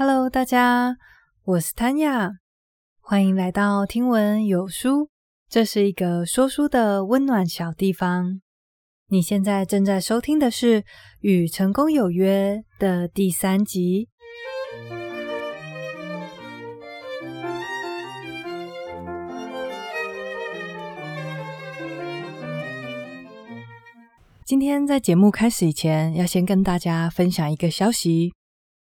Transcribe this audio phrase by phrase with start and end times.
[0.00, 0.96] Hello，大家，
[1.42, 2.34] 我是 Tanya，
[3.00, 5.10] 欢迎来到听闻有书。
[5.48, 8.40] 这是一个说书的温暖小地方。
[9.08, 10.82] 你现在正在收听的是
[11.18, 14.08] 《与成功有约》的第三集。
[24.44, 28.32] 今天在节目开始以前，要先跟大家分享一个消息。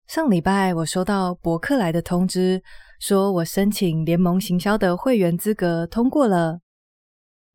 [0.07, 2.63] 上礼拜我收到博客来的通知，
[3.01, 6.61] 说我申请联盟行销的会员资格通过了。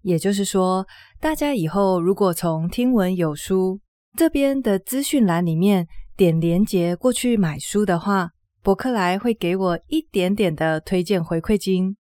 [0.02, 0.86] 也就是说，
[1.22, 3.80] 大家以后如果从听闻有书
[4.18, 5.88] 这边的资讯栏里面
[6.18, 11.96] 点连结过去买书的话，博客来会给我一点点的推荐回馈金。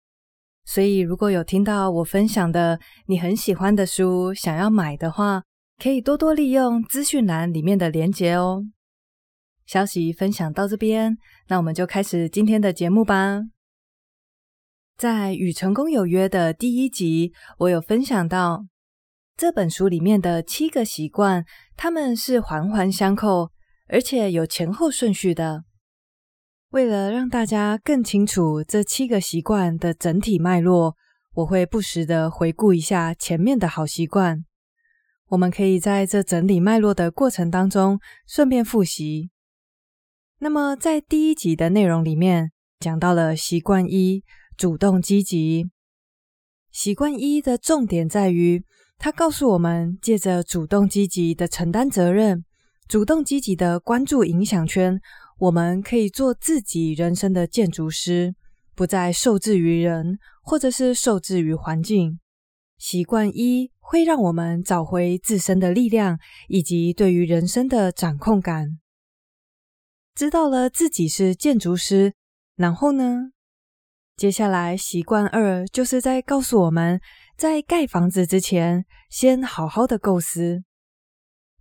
[0.64, 5.42] 所以如果有听到我分享的你很喜欢的书，想要买的话，
[5.82, 8.62] 可以多多利用资讯栏里面的连结哦。
[9.66, 13.42] 消息分享到这边，那我们就开始今天的节目吧。
[14.96, 18.64] 在《与成功有约》的第一集，我有分享到
[19.36, 21.44] 这本书里面的七个习惯，
[21.76, 23.50] 它们是环环相扣，
[23.88, 25.64] 而且有前后顺序的。
[26.70, 30.94] 为了让大家更清楚这七个习惯的整体脉络，
[31.34, 34.44] 我会不时的回顾一下前面的好习惯。
[35.28, 39.30] 我们可以在这整理脉络的过程当中，顺便复习。
[40.38, 44.22] 那么，在第一集的内容里面，讲到了习惯一，
[44.54, 45.70] 主动积极。
[46.70, 48.62] 习惯一的重点在于，
[48.98, 52.44] 它告诉我们，借着主动积极的承担责任，
[52.86, 55.00] 主动积极的关注影响圈，
[55.38, 58.34] 我们可以做自己人生的建筑师，
[58.74, 62.20] 不再受制于人，或者是受制于环境。
[62.76, 66.18] 习惯一会让我们找回自身的力量，
[66.48, 68.78] 以及对于人生的掌控感。
[70.16, 72.14] 知道了自己是建筑师，
[72.56, 73.32] 然后呢？
[74.16, 76.98] 接下来习惯二就是在告诉我们，
[77.36, 80.64] 在盖房子之前，先好好的构思。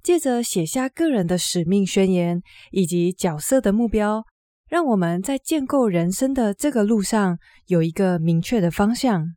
[0.01, 2.41] 借着写下个人的使命宣言
[2.71, 4.23] 以及角色的目标，
[4.69, 9.35] 让我们在建构人生的这个路上有一个明确的方向。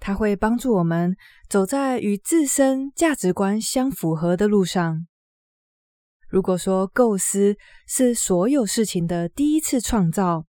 [0.00, 1.14] 它会帮助我们
[1.48, 5.06] 走在与自身价值观相符合的路上。
[6.34, 7.56] 如果说构思
[7.86, 10.44] 是所有事情的第一次创造，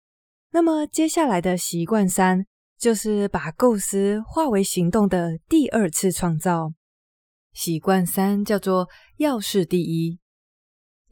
[0.52, 6.74] 那么接下来的习惯三就是把构思化为行动的第二次创造。
[7.54, 10.18] 习惯三叫做“要事第一”。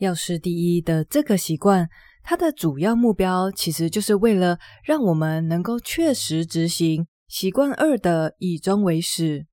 [0.02, 1.88] 要事第一的这个习惯，
[2.24, 7.06] 它的主要目标其实就是为了让我们能够确实执行。
[7.28, 9.46] 习惯二的以终为始，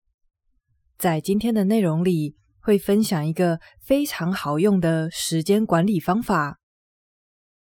[0.97, 6.59] 在今天的内容里会分享一个非常好用的时间管理方法。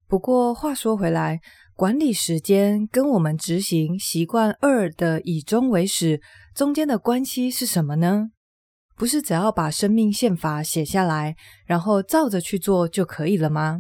[0.07, 1.40] 不过话说回来，
[1.75, 6.22] 管理时间跟我们执行习惯二的以终为始
[6.53, 8.29] 中间的关系是什么呢？
[8.95, 11.35] 不是只要把生命宪法写下来，
[11.66, 13.79] 然后照着去做就可以了吗？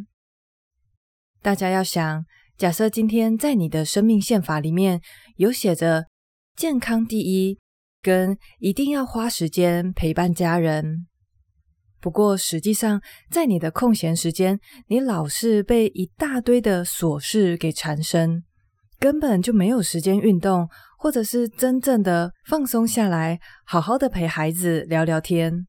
[1.41, 2.25] 大家要想，
[2.57, 5.01] 假设今天在你的生命宪法里面
[5.37, 6.07] 有写着。
[6.55, 7.59] 健康第一，
[8.05, 11.07] 跟一定要花时间陪伴家人。
[11.99, 13.01] 不过，实际上
[13.31, 18.43] 在你的空闲时间，你老是被一大堆的琐事给缠身，
[18.99, 25.65] 根本就没有时间运动，或者是真正的放松下来，好好的陪孩子聊聊天。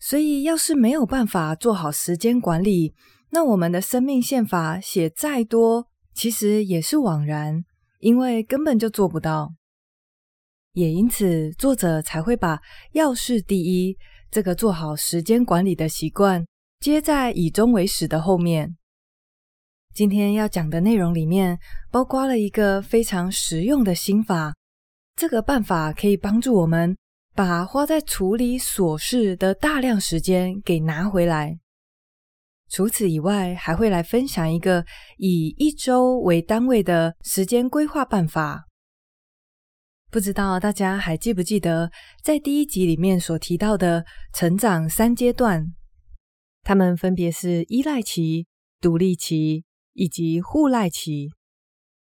[0.00, 2.94] 所以，要是没有办法做好时间管理，
[3.32, 7.62] 那我们的生命宪法写再多，其实也是枉然，
[7.98, 9.52] 因为根本就做不到。
[10.74, 12.60] 也因此，作者才会把
[12.92, 13.96] “要事第一”
[14.30, 16.44] 这个做好时间管理的习惯
[16.80, 18.76] 接在“以终为始”的后面。
[19.94, 21.56] 今天要讲的内容里面，
[21.92, 24.52] 包括了一个非常实用的心法。
[25.14, 26.96] 这个办法可以帮助我们
[27.36, 31.56] 把花在处理琐事的大量时间给拿回来。
[32.68, 34.84] 除此以外，还会来分享一个
[35.18, 38.64] 以一周为单位的时间规划办法。
[40.14, 41.90] 不知道大家还记不记得，
[42.22, 45.74] 在第一集里面所提到的成长三阶段，
[46.62, 48.46] 他们分别是依赖期、
[48.80, 51.30] 独立期以及互赖期。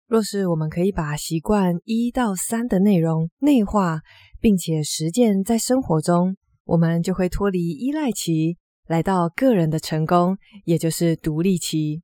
[0.08, 4.00] 若是我们可以把习惯一到三的内容内化，
[4.40, 8.56] 并且实践在生活中，我们就会脱离依赖期，
[8.88, 12.02] 来到个人的成功，也就是独立期。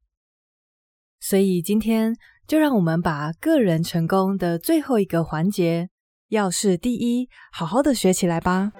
[1.19, 2.15] 所以今天
[2.47, 5.89] 就让我们把个人成功的最后一个环节。
[6.29, 8.73] 要事第一，好好的学起来吧。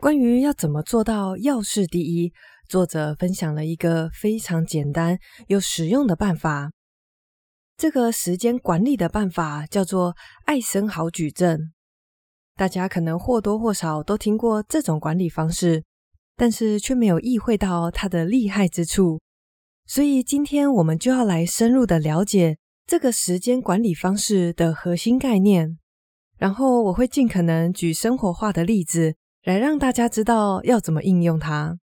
[0.00, 2.32] 关于要怎么做到要事第一，
[2.68, 6.72] 作者分享了一个非常简单又实用的办法。
[7.76, 10.16] 这个时间管理的办法叫做
[10.46, 11.72] 艾森豪矩阵。
[12.56, 15.84] 大家可能或多或少都听过这种管理方式，
[16.36, 19.20] 但是却没有意会到它的厉害之处。
[19.86, 25.78] 所以今天我们就要来深入的了解这个时间管理方式的核心概念。
[26.38, 31.78] 然后我会尽可能举生活化的例子，来让大家知道要怎么应用它。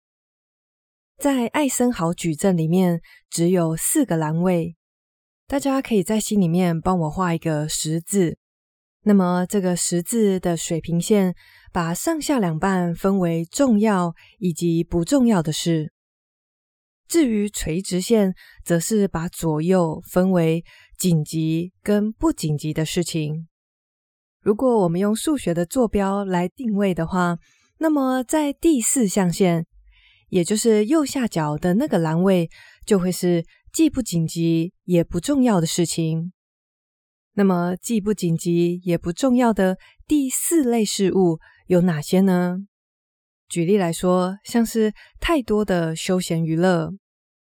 [1.19, 4.77] 在艾森豪矩阵里面，只有四个栏位。
[5.49, 8.39] 大家可以在心里面帮我画一个十字，
[9.03, 11.35] 那么这个十字的水平线
[11.73, 15.93] 把上下两半分为重要以及不重要的事，
[17.09, 18.35] 至于垂直线
[18.65, 20.63] 则是把左右分为
[20.99, 23.49] 紧急跟不紧急的事情。
[24.41, 27.39] 如果我们用数学的坐标来定位的话，
[27.79, 29.65] 那么在第四象限，
[30.29, 32.49] 也就是右下角的那个栏位，
[32.87, 33.45] 就会是。
[33.71, 36.33] 既不紧急也不重要的事情，
[37.35, 39.77] 那么既不紧急也不重要的
[40.07, 42.61] 第四类事物有哪些呢？
[43.49, 46.91] 举例来说，像是太多的休闲娱乐，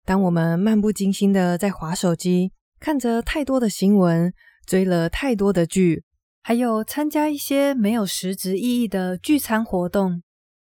[0.05, 4.33] 当我们漫不经心的在滑手机，看着太多的新闻，
[4.67, 6.05] 追了太多的剧，
[6.43, 10.23] 还有参加一些没有实质意义的聚餐活动，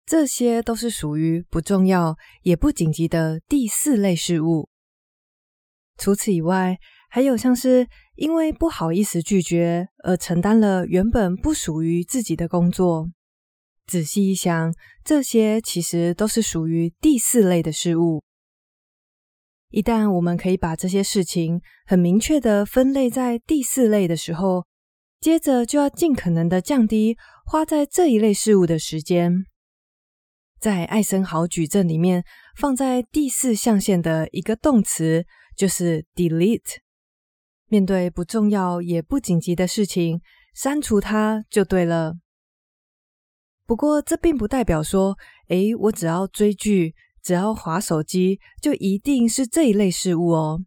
[0.04, 4.68] 这些都是属于不重要也不紧急的第四类事物。
[5.96, 6.78] 除此以外，
[7.08, 7.86] 还有像是
[8.16, 13.08] 因为不好意思拒绝而承担了原本不属于自己的工作。
[13.86, 14.74] 仔细一想，
[15.04, 18.22] 这些其实都是属于第四类的事物。
[19.70, 24.66] 一旦我们可以把这些事情很明确的分类在第四类的时候，
[25.20, 29.46] 接着就要尽可能的降低花在这一类事物的时间。
[30.60, 32.24] 在艾森豪矩阵里面，
[32.56, 35.24] 放在第四象限的一个动词。
[35.54, 36.78] 就是 delete，
[37.68, 40.22] 面对不重要也不紧急的事情，
[40.54, 42.14] 删除它就对了。
[43.72, 45.16] 不过这并不代表说，
[45.48, 50.60] 诶，我只要追剧，只要划手机，就一定是这一类事物哦。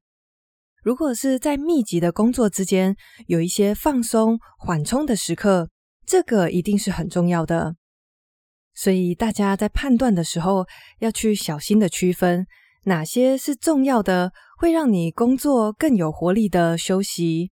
[0.81, 2.96] 如果是在密集的工作之间，
[3.28, 5.69] 有一些放松缓冲的时刻，
[6.07, 7.75] 这个一定是很重要的。
[8.74, 10.66] 所以大家在判断的时候，
[10.98, 12.48] 要去小心的区分。
[12.86, 17.52] 哪些是重要的，会让你工作更有活力的休息，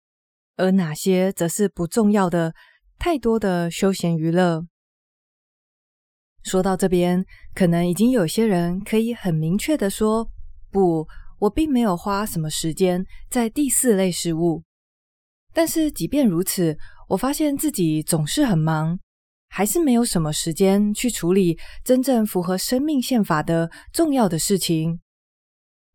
[0.56, 2.52] 而哪些则是不重要的，
[2.98, 4.66] 太多的休闲娱乐。
[6.46, 7.26] 说到这边，
[7.56, 10.30] 可能已经有些人可以很明确的说
[10.70, 11.04] ：“不，
[11.40, 14.62] 我并没有花什么时间在第四类事物。”
[15.52, 16.78] 但是即便如此，
[17.08, 18.96] 我发现自己总是很忙，
[19.48, 25.00] 还是没有什么时间去处理真正符合生命宪法的重要的事情。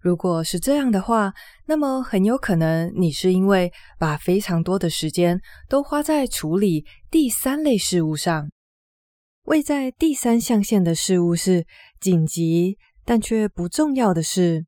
[0.01, 1.31] 如果是这样的话，
[1.65, 5.39] 那么很有可能你是因为把非常多的时间
[5.69, 8.49] 都花在处理第三类事物上。
[9.51, 11.67] 位在第三象限的事物是
[11.99, 14.65] 紧急但却不重要的事。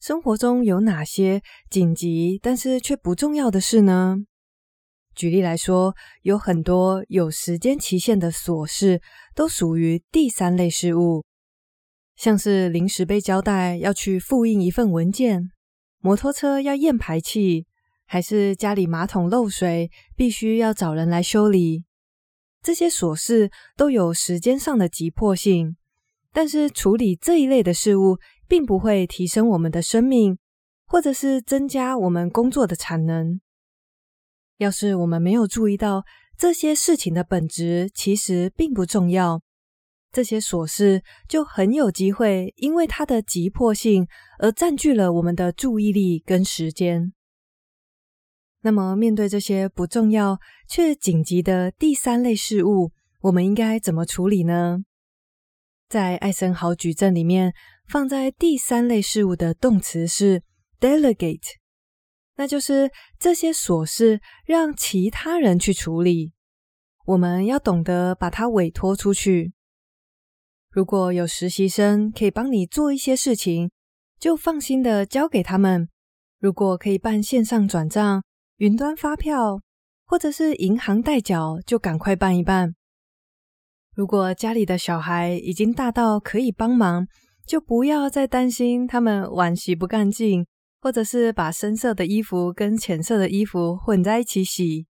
[0.00, 4.16] 生活中有哪些紧急但是却不重要的事呢？
[5.14, 9.02] 举例来说，有很多有时间期限的琐事
[9.34, 11.26] 都属于第三类事物。
[12.16, 15.50] 像是临时被交代要去复印一份文件，
[15.98, 17.66] 摩托车要验排气，
[18.06, 21.84] 还是家里马桶漏水，必须要找人来修理。
[22.62, 25.76] 这些琐事都有时间上的急迫性，
[26.32, 30.38] 但是处理这一类的事物，并不会提升我们的生命，
[30.86, 33.40] 或者是增加我们工作的产能。
[34.58, 36.04] 要是我们没有注意到
[36.36, 39.40] 这些事情的本质，其实并不重要。
[40.10, 47.12] 这些琐事就很有机会，因为它的急迫性而占据了我们的注意力跟时间。
[48.62, 50.38] 那么，面对这些不重要
[50.68, 54.78] 却紧急的第三类事物，我们应该怎么处理呢？
[55.88, 57.54] 在艾森豪矩阵里面，
[57.86, 60.42] 放在第三类事物的动词是
[60.80, 61.54] delegate，
[62.36, 66.32] 那就是这些琐事让其他人去处理，
[67.06, 69.52] 我们要懂得把它委托出去。
[70.70, 73.70] 如果有实习生可以帮你做一些事情，
[74.18, 75.88] 就放心的交给他们。
[76.38, 78.22] 如果可以办线上转账、
[78.58, 79.60] 云端发票，
[80.04, 82.74] 或者是银行代缴，就赶快办一办。
[83.94, 87.06] 如果家里的小孩已经大到可以帮忙，
[87.46, 90.44] 就不要再担心他们碗洗不干净，
[90.80, 94.86] 或者是把深色的衣服跟浅色的衣服混在一起洗。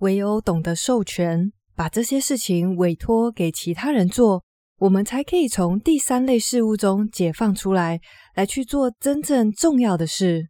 [0.00, 4.42] 唯有懂得授权，把这些事情委托给其他人做，
[4.78, 8.00] 我们才可以从第三类事物中解放出来，
[8.34, 10.48] 来去做真正重要的事。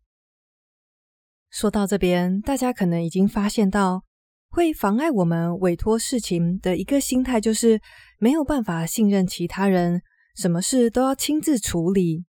[1.54, 4.02] 说到这边，大家可能已经发现到，
[4.50, 7.80] 会妨碍我们委托事情的一个心态，就是
[8.18, 10.02] 没有办法信任其他人，
[10.34, 12.24] 什么事都要亲自处理。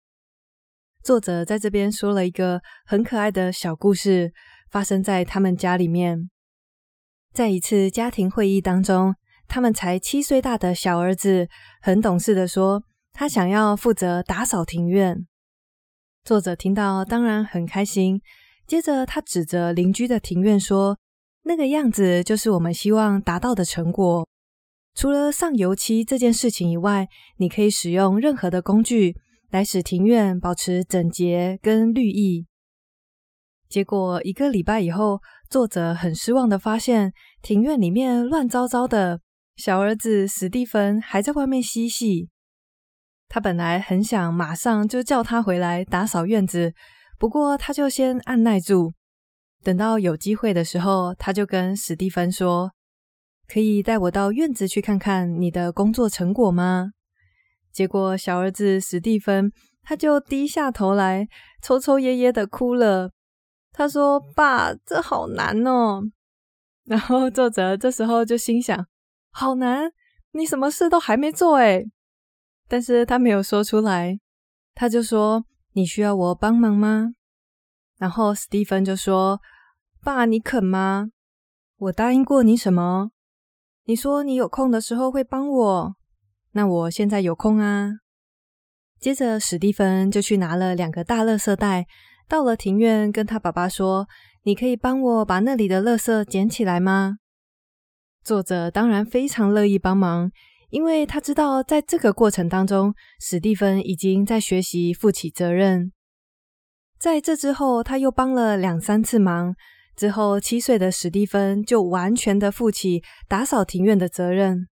[1.01, 4.33] 作者在这边说了一个很可爱的小故事，
[4.69, 6.29] 发生在他们家里面。
[7.31, 9.15] 在一次家庭会议当中，
[9.47, 11.47] 他们才七岁大的小儿子
[11.81, 15.25] 很懂事的说，他想要负责打扫庭院。
[16.25, 18.21] 作者听到当然很开心，
[18.65, 20.97] 接着他指着邻居的庭院说
[21.43, 24.27] ：“那个样子就是我们希望达到的成果。
[24.95, 29.15] 除了上油漆这件事情以外，你可以使用任何的工具
[29.49, 32.45] 来使庭院保持整洁跟绿意。”
[33.67, 39.19] 结果一个礼拜以后，作者很失望的发现，庭院里面乱糟糟的。
[39.55, 42.29] 小儿子史蒂芬还在外面嬉戏。
[43.29, 46.73] 他本来很想马上就叫他回来打扫院子，
[47.23, 48.91] 不过他就先按耐住，
[49.63, 52.73] 等到有机会的时候，他就跟史蒂芬说
[53.47, 56.91] ：“可以带我到院子去看看你的工作成果吗？”
[57.71, 59.53] 结果小儿子史蒂芬
[59.83, 61.25] 他就低下头来，
[61.61, 63.11] 抽抽噎噎的哭了。
[63.71, 66.01] 他说：“爸，这好难哦。
[66.83, 68.85] ”然后作者这时候就心想
[69.31, 69.89] ：“好难，
[70.33, 71.85] 你什么事都还没做诶。”
[72.67, 74.19] 但是他没有说出来，
[74.75, 77.13] 他就说：“你需要我帮忙吗？”
[77.99, 79.39] 然后史蒂芬就说
[80.01, 81.09] ：“爸，你肯吗？
[81.77, 83.11] 我答应过你什么？
[83.85, 85.95] 你说你有空的时候会帮我，
[86.51, 87.91] 那我现在有空啊。”
[88.99, 91.85] 接着史蒂芬就去拿了两个大垃圾袋。
[92.25, 94.07] 到了庭院，跟他爸爸说
[94.43, 97.17] ：“你可以帮我把那里的垃圾捡起来吗？”
[98.23, 100.31] 作者当然非常乐意帮忙，
[100.73, 105.91] 因为他知道在这个过程当中，史蒂芬已经在学习负起责任。
[106.97, 109.53] 在这之后，他又帮了两三次忙，
[109.95, 114.67] 之后七岁的史蒂芬就完全的负起打扫庭院的责任。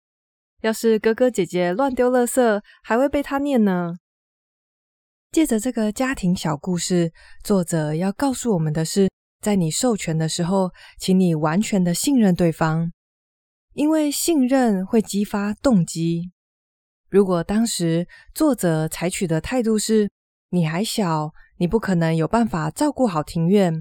[0.60, 3.96] 要是哥哥姐姐乱丢垃圾，还会被他念呢。
[5.32, 7.12] 借着这个家庭小故事，
[7.42, 12.92] 作者要告诉我们的是，在你授权的时候，请你完全的信任对方，
[13.78, 16.32] 因为信任会激发动机。
[17.08, 20.10] 如果当时作者采取的态度是
[20.50, 23.80] “你还小，你不可能有办法照顾好庭院”，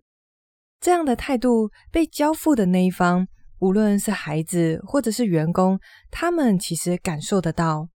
[0.80, 3.28] 这样的态度被交付的那一方，
[3.58, 5.80] 无论是孩子或者是员工，
[6.12, 7.90] 他们其实感受得到。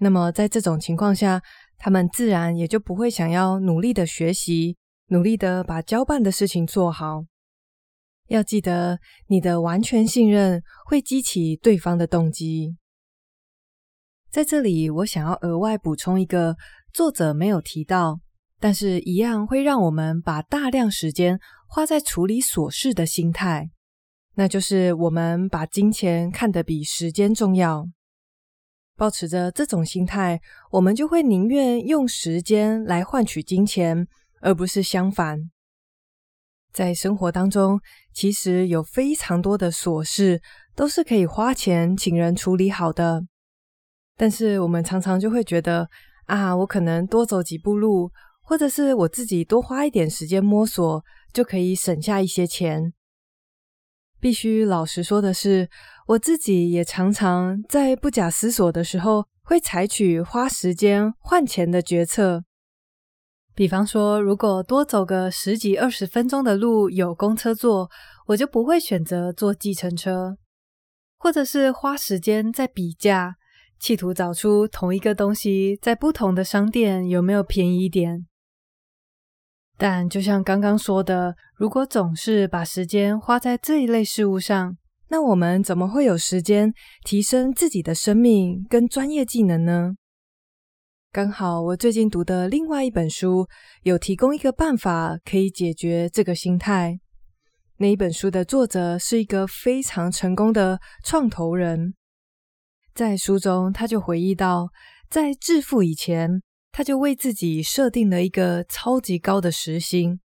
[0.00, 1.40] 那么在这种情况下，
[1.78, 4.76] 他们自然也就不会想要努力的学习，
[5.10, 7.24] 努力的把交办的事情做好。
[8.28, 12.76] 要记得，你的完全信任会激起对方的动机。
[14.30, 16.56] 在这里，我想要额外补充一个
[16.92, 18.18] 作者没有提到，
[18.58, 21.38] 但是一样会让我们把大量时间
[21.68, 23.70] 花在处理琐事的心态，
[24.34, 27.86] 那就是我们把金钱看得比时间重要。
[28.96, 30.40] 保持着这种心态，
[30.70, 34.06] 我们就会宁愿用时间来换取金钱，
[34.40, 35.50] 而不是相反。
[36.74, 37.80] 在生活当中，
[38.12, 40.42] 其实有非常多的琐事
[40.74, 43.22] 都是可以花钱请人处理好的，
[44.16, 45.88] 但是我们常常就会觉得
[46.26, 48.10] 啊，我可能多走几步路，
[48.42, 51.02] 或者是我自己多花一点时间摸索，
[51.32, 52.92] 就可以省下一些钱。
[54.18, 55.68] 必须老实说的是，
[56.08, 62.42] 我自己也常常在不假思索的时候，会采取花时间换钱的决策。
[63.54, 67.88] 比方说，如果多走个十几二十分钟的路有公车坐，
[68.26, 70.36] 我就不会选择坐计程车，
[71.18, 73.36] 或者是花时间在比价，
[73.78, 78.26] 企图找出同一个东西在不同的商店有没有便宜一点。
[79.76, 84.76] 但就像刚刚说的，如果总是把时间花在这一类事物上，
[85.08, 86.72] 那我们怎么会有时间
[87.04, 89.94] 提升自己的生命跟专业技能呢？
[91.14, 93.46] 刚好我最近读的另外一本书
[93.84, 96.98] 有提供一个办法，可以解决这个心态。
[97.76, 101.94] 那一本书的作者是一个非常成功的创投人，
[102.96, 104.70] 在书中他就回忆到，
[105.08, 106.42] 在致富以前。
[106.72, 110.18] 他就为自己设定了一个超级高的时薪，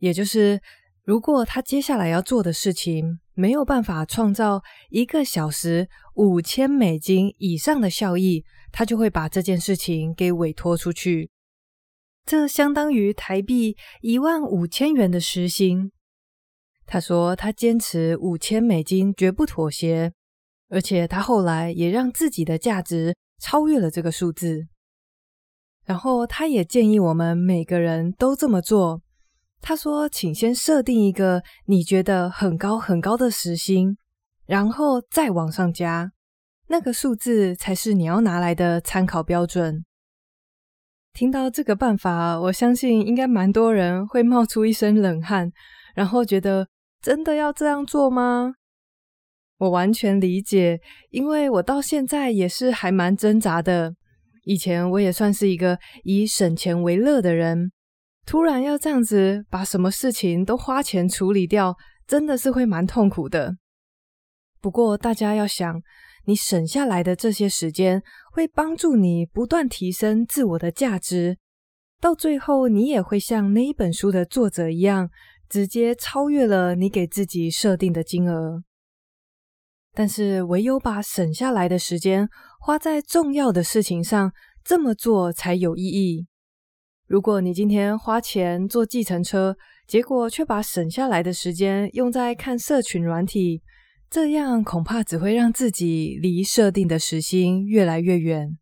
[0.00, 0.60] 也就是
[1.04, 11.30] 如果他接下来要做的事情没有办法创造一个小时五千美金以上的效益，他就会把这件事情给委托出去。
[12.24, 15.90] 这相当于台币一万五千元的时薪。
[16.86, 20.12] 他说他坚持五千美金绝不妥协，
[20.68, 24.66] 而且他后来也让自己的价值超越了这个数字。
[25.84, 29.02] 然后他也建议我们每个人都这么做。
[29.60, 33.96] 他说：“请先设定一个你觉得很高很高的时薪，
[34.46, 36.12] 然后再往上加，
[36.70, 39.84] 那个数字才是你要拿来的参考标准。”
[41.12, 45.50] 听到这个办法，我相信应该蛮多人会冒出一身冷汗，
[45.96, 46.68] 然后觉得
[47.02, 48.54] 真的要这样做吗？
[49.58, 53.92] 我完全理解，因为我到现在也是还蛮挣扎的。
[54.44, 57.72] 以前我也算是一个以省钱为乐的人，
[58.24, 63.56] 突然要这样子把什么事情都花钱处理掉，真的是会蛮痛苦的。
[64.60, 65.82] 不过大家要想，
[66.24, 71.38] 你省下来的这些时间会帮助你不断提升自我的价值，
[72.00, 75.10] 到最后你也会像那一本书的作者一样，
[75.48, 78.62] 直接超越了你给自己设定的金额。
[79.92, 82.28] 但是，唯有把省下来的时间
[82.60, 86.26] 花在重要的事情上，这么做才有意义。
[87.08, 89.56] 如果你今天花钱坐计程车，
[89.88, 93.60] 结果却把省下来的时间用在看社群软体，
[94.10, 98.58] 这样恐怕只会让自己离设定的时薪越来越远。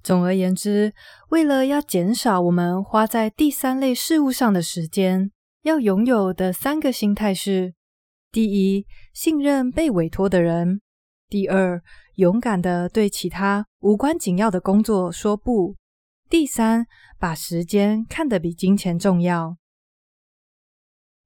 [0.00, 0.94] 总而言之，
[1.30, 7.74] 为了要减少我们花在第三类事物上的时间，要拥有的三个心态是。
[8.30, 10.78] 第一，信任被委托的人；
[11.28, 11.82] 第二，
[12.14, 15.74] 勇敢地对其他无关紧要的工作说不；
[16.30, 16.86] 第三，
[17.18, 19.56] 把时间看得比金钱重要。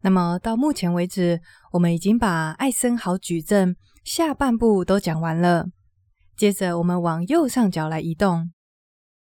[0.02, 1.40] 那么到目前为止，
[1.72, 5.66] 我们已经把艾森豪矩阵下半部都讲完了。
[6.36, 8.50] 接着，我们往右上角来移动，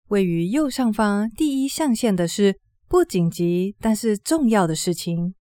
[0.08, 5.34] 位于右上方第一象限的是不紧急但是重要的事情。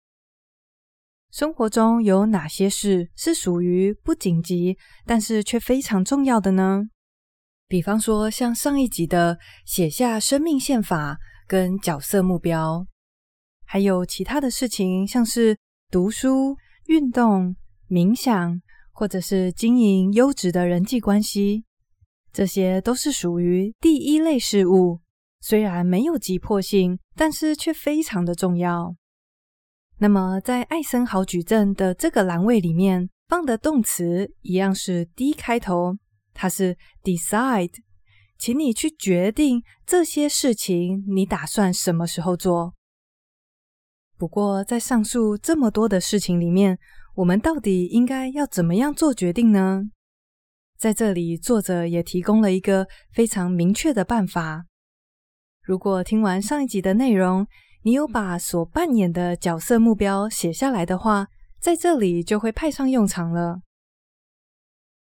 [1.31, 6.85] 生活中有哪些事是属于不紧急，但是却非常重要的呢？
[7.67, 12.87] 比方说，像上一集的写下生命宪法跟角色目标，
[13.71, 15.55] 还有其他的事情，像是
[15.91, 17.55] 读书、运动、
[17.87, 18.59] 冥想，
[18.93, 21.67] 或者是经营优质的人际关系，
[22.33, 25.01] 这些都是属于第一类事物，
[25.43, 28.97] 虽然没有急迫性，但是却非常的重要。
[29.99, 35.99] 那么，在艾森豪矩阵的这个栏位里面放的动词一样是 D 开头，
[36.33, 37.75] 它是 decide，
[38.39, 42.73] 请你去决定这些事情，你打算什么时候做？
[44.19, 46.77] 不过，在上述这么多的事情里面，
[47.15, 49.85] 我们到底应该要怎么样做决定呢？
[50.77, 54.65] 在这里，作者也提供了一个非常明确的办法。
[55.63, 57.47] 如果听完上一集的内容，
[57.83, 61.29] 你有把所扮演的角色目标写下来的话，
[61.61, 63.61] 在这里就会派上用场了。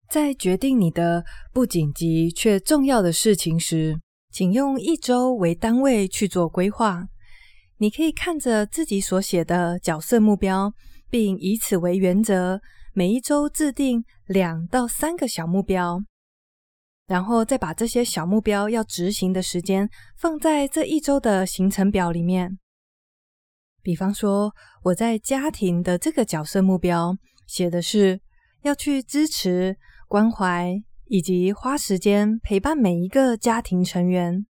[0.09, 3.97] 在决定你的不紧急却重要的事情时，
[4.29, 7.07] 请用一周为单位去做规划。
[7.81, 10.73] 你可以看着自己所写的角色目标，
[11.09, 12.59] 并以此为原则，
[12.93, 16.03] 每一周制定两到三个小目标。
[17.07, 22.59] 然后再把这些小目标要执行的时间放在这一周的行程表里面。
[23.81, 28.19] 比方说，我在家庭的这个角色目标写的是
[28.63, 29.77] 要去支持、
[30.09, 34.45] 关怀以及花时间陪伴每一个家庭成员。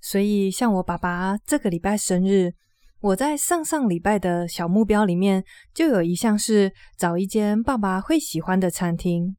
[0.00, 2.52] 所以，像我爸爸这个礼拜生日，
[3.00, 9.36] 我在上上礼拜的小目标里面就有一项是找一间爸爸会喜欢的餐厅。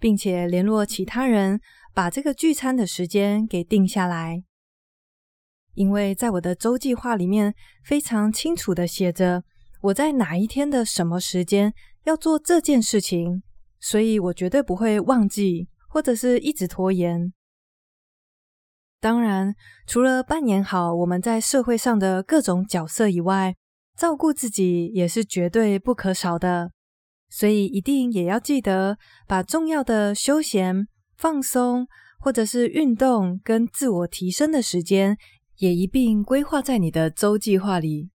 [0.00, 1.60] 并且联络其他人，
[1.92, 4.44] 把这个聚餐的时间给定下来。
[5.74, 7.52] 因为在我的周计划里面
[7.84, 9.42] 非常清楚的写着
[9.80, 13.42] 我在哪一天的什么时间要做这件事情，
[13.80, 17.32] 所以我绝对不会忘记或者是一直拖延。
[19.00, 19.54] 当然，
[19.86, 23.54] 除了扮演好我们在社会上的各种角色以外，
[23.96, 26.72] 照顾自己也是绝对不可少的。
[27.30, 31.86] 所以一定也要记得把重要的休闲、放松，
[32.18, 35.16] 或者是运动跟自我提升的时间，
[35.58, 38.10] 也一并规划在你的周计划里。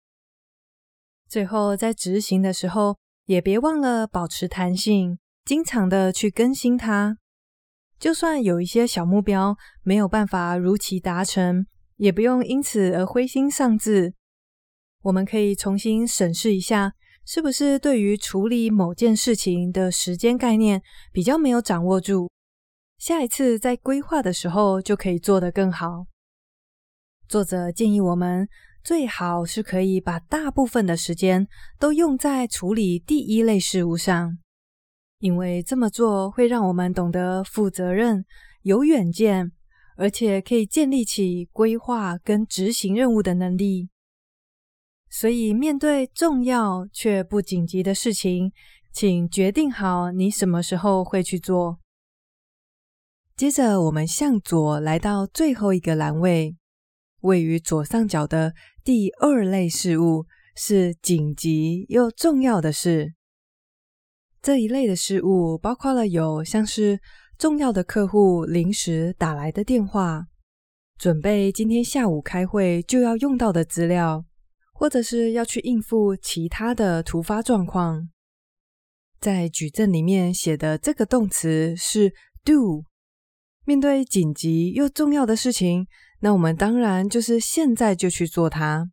[1.27, 7.17] 最后在执行的时候，也别忘了保持弹性，经常的去更新它。
[7.99, 11.65] 就算有一些小目标没有办法如期达成，
[11.97, 14.13] 也不用因此而灰心丧志。
[15.03, 16.93] 我们可以重新审视一下。
[17.25, 20.81] 是不是对于处理某件事情的时间概念
[21.11, 22.27] 比较没有掌握住？
[22.97, 26.07] 下一次在规划的时候就可以做得更好。
[27.27, 28.49] 作者建议我们
[28.83, 34.39] 最好是可以把大部分的时间都用在处理第一类事物上，
[35.19, 38.25] 因为这么做会让我们懂得负责任、
[38.61, 39.51] 有远见，
[39.97, 43.89] 而且可以建立起规划跟执行任务的能力。
[45.09, 48.51] 所以，面对重要却不紧急的事情，
[48.93, 51.79] 请决定好你什么时候会去做。
[53.35, 56.55] 接着，我们向左来到最后一个栏位，
[57.21, 58.53] 位于左上角的
[58.83, 63.15] 第二类事物是紧急又重要的事。
[64.41, 66.99] 这一类的事物包括了有像是
[67.37, 70.25] 重要的客户临时打来的电话，
[70.97, 74.25] 准备今天下午开会就要用到的资料，
[74.73, 78.09] 或者是要去应付其他的突发状况。
[79.19, 82.85] 在矩阵里面写的这个动词是 do。
[83.65, 85.85] 面对紧急又重要的事情，
[86.21, 88.89] 那我们当然就是现在就去做它。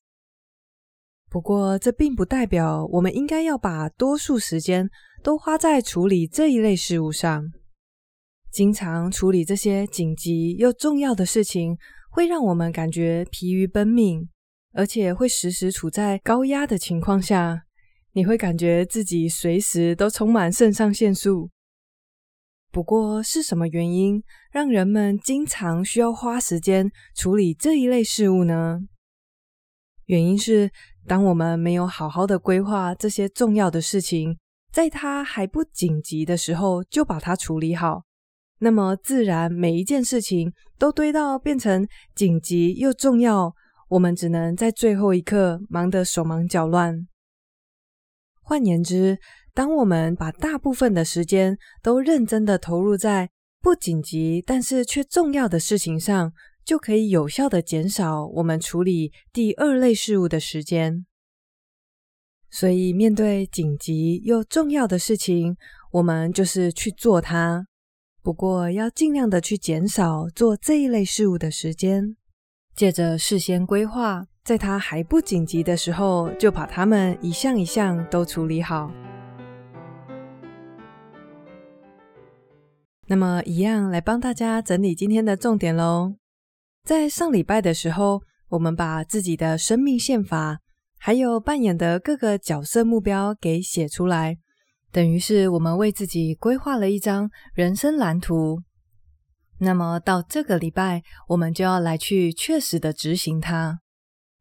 [1.29, 4.89] 不过，这并不代表我们应该要把多数时间
[5.23, 7.53] 都花在处理这一类事物上。
[8.51, 11.77] 经常处理这些紧急又重要的事情，
[12.11, 14.29] 会让我们感觉疲于奔命，
[14.73, 17.65] 而且会时时处在高压的情况下。
[18.13, 21.51] 你会感觉自己随时都充满肾上腺素。
[22.73, 28.81] 不过，是什么原因让人们经常需要花时间处理这一类事物呢？
[30.07, 30.71] 原因是，
[31.07, 34.37] 当我们没有好好的规划这些重要的事情，
[34.73, 38.03] 在它还不紧急的时候就把它处理好，
[38.59, 43.55] 那么自然每一件事情都堆到变成紧急又重要，
[43.89, 47.07] 我们只能在最后一刻忙得手忙脚乱。
[48.43, 49.19] 换言之，
[49.55, 56.33] 当我们把大部分的时间都认真的投入在不紧急但是却重要的事情上，
[56.67, 61.07] 就可以有效的减少我们处理第二类事物的时间。
[62.51, 65.57] 所以，面对紧急又重要的事情，
[65.93, 67.69] 我们就是去做它。
[68.21, 72.17] 不过，要尽量的去减少做这一类事物的时间，
[72.75, 78.91] 借着事先规划，在它还不紧急的时候，就把它们一项一项都处理好。
[83.07, 86.17] 那么，一样来帮大家整理今天的重点喽。
[86.87, 90.61] 在上礼拜的时候，我们把自己的生命宪法，
[91.01, 94.39] 还有扮演的各个角色目标给写出来，
[94.93, 98.63] 等于是我们为自己规划了一张人生蓝图。
[99.59, 103.81] 那么到这个礼拜，我们就要来去确实的执行它。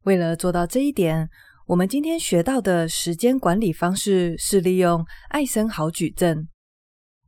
[0.04, 1.28] 为了做到这一点，
[1.66, 6.46] 我们今天学到的时间管理方式是利用艾森豪矩阵。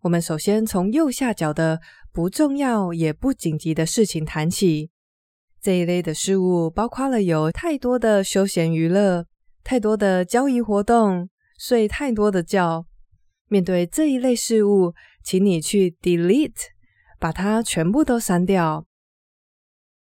[0.03, 1.81] 我们首先从右下角的
[2.13, 4.93] 不重要也不紧急的事情谈起。
[5.61, 9.27] 这一类的事物包括了有太多的休闲娱乐、
[9.65, 12.87] 太多的交易活动、睡太多的觉。
[13.49, 14.95] 面对这一类事物，
[15.25, 16.69] 请你去 delete，
[17.19, 18.87] 把它全部都删掉。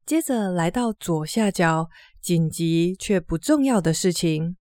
[0.05, 1.89] 接着来到左下角，
[2.21, 4.57] 紧急却不重要的事情。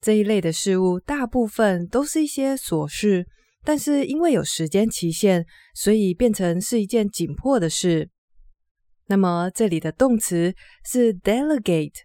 [0.00, 3.26] 这一类的事物大部分都是一些琐事。
[3.62, 8.08] 但是因为有时间期限，所以变成是一件紧迫的事。
[9.10, 11.96] 那么这里的动词是 delegate，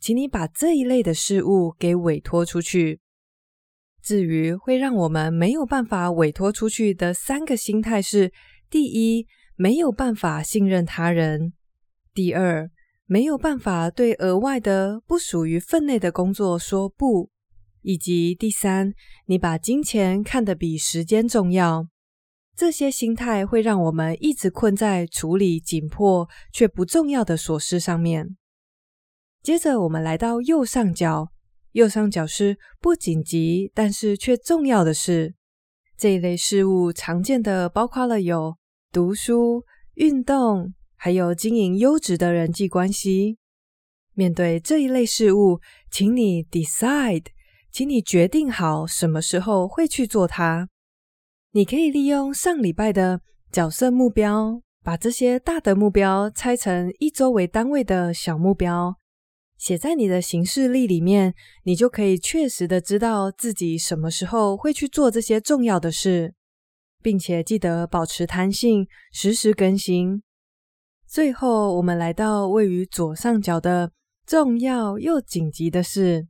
[0.00, 3.00] 请你把这一类的事物给委托出去。
[4.00, 8.32] 至于会让我们没有办法委托出去的三个心态是：
[8.70, 11.50] 第一，没有办法信任他人；
[12.14, 12.70] 第二，
[13.06, 17.28] 没有办法对额外的不属于分内的工作说不。
[17.80, 18.92] 以及第三，
[19.26, 21.88] 你把金钱看得比时间重要，
[22.56, 28.36] 这些心态会让我们一直困在处理紧迫却不重要的琐事上面。
[29.42, 31.32] 接着，我们来到右上角，
[31.72, 35.34] 右上角是不紧急但是却重要的事。
[35.96, 38.56] 这一类事物常见的包括了有
[38.92, 43.38] 读书、运动，还有经营优质的人际关系。
[44.14, 45.60] 面对这一类事物，
[45.90, 47.26] 请你 decide。
[47.72, 50.68] 请你决定好什么时候会去做它。
[51.54, 58.96] 你可以利用上礼拜的角色目标，把这些大的目标拆成一周为单位的小目标，
[59.58, 61.34] 写在你的行事历里面。
[61.64, 66.32] 你就可以确实的知道自己什么时候会去做这些重要的事，
[67.02, 70.22] 并且记得保持弹性，实时更新。
[71.06, 73.92] 最后，我们来到位于左上角的
[74.24, 76.28] 重要又紧急的事。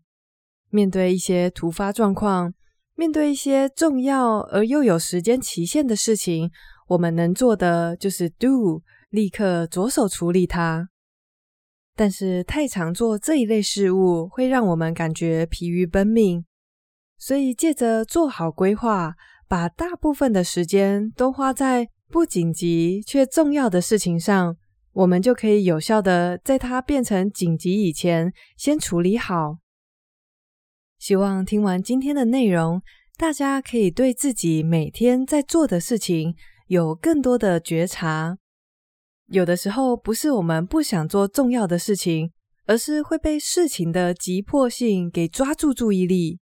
[0.71, 2.53] 面对一些突发状况，
[2.95, 6.51] 面对一些重要而又有时间期限的事情，
[6.89, 10.89] 我们能做的就是 do，立刻着手处理它。
[11.95, 16.45] 但是太常做这一类事物，会让我们感觉疲于奔命。
[17.19, 19.15] 所以借着做好规划，
[19.47, 24.57] 把大部分的时间都花在不紧急却重要的事情上，
[24.93, 29.59] 我们就可以有效的在它变成紧急以前先处理好。
[31.03, 32.81] 希望听完今天的内容，
[33.17, 36.37] 大家可以对自己每天在做的事情
[36.69, 38.39] 有更多的觉察。
[39.27, 42.31] 有的时候不是我们不想做重要的事情，
[42.67, 46.39] 而是会被事情的急迫性给抓住注意力。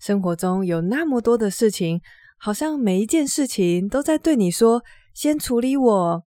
[0.00, 2.00] 生活中有那么多的事情，
[2.40, 4.82] 好像每一件事情都在对你说
[5.14, 6.24] ：“先处理我。”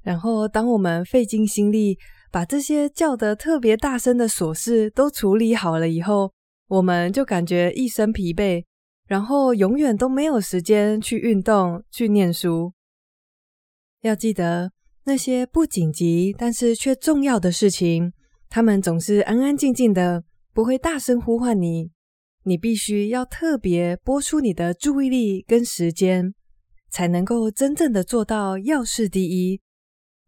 [0.00, 1.98] 然后，当我们费尽心力
[2.32, 6.32] 把这些叫得特别大声的琐事都处理好了以后，
[6.68, 8.64] 我们就感觉一身疲惫，
[9.06, 12.72] 然后永远都没有时间去运动、去念书。
[14.00, 14.72] 要记得，
[15.04, 18.12] 那些不紧急但是却重要的事情，
[18.48, 21.90] 他们总是安安静静的，不会大声呼唤你。
[22.44, 26.34] 你必须要特别拨出你的注意力跟时间，
[26.90, 29.60] 才能够真正的做到要事第一，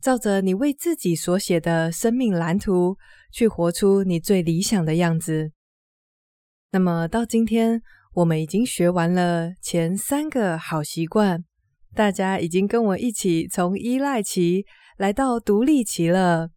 [0.01, 2.97] 照着你为自己所写的生命蓝图
[3.31, 5.53] 去活出你最理想的样子。
[6.73, 7.81] 那么到今天，
[8.15, 11.45] 我们已经学完了前三个好习惯，
[11.95, 14.65] 大家已经跟我一起从依赖期
[14.99, 16.51] 来到独立期了。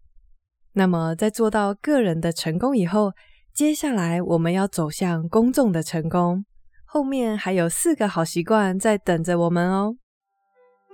[0.74, 3.14] 那么在做到个人的成功以后，
[3.54, 6.46] 接下来我们要走向公众的成功，
[6.86, 9.96] 后面还有四个好习惯在等着我们哦。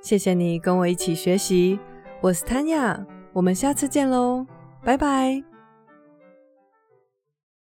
[0.02, 1.80] 谢谢你跟我一起学习，
[2.22, 4.46] 我是 Tanya，我们下次见喽，
[4.84, 5.55] 拜拜。